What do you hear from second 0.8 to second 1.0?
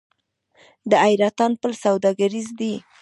د